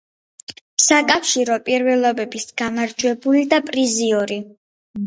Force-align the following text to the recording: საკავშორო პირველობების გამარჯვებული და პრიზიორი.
საკავშორო 0.85 1.59
პირველობების 1.67 2.49
გამარჯვებული 2.63 3.47
და 3.55 3.65
პრიზიორი. 3.71 4.43